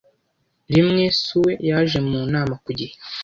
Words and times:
Rimwe, 0.73 1.03
Sue 1.21 1.51
yaje 1.69 1.99
mu 2.09 2.19
nama 2.33 2.53
ku 2.63 2.69
gihe. 2.79 2.93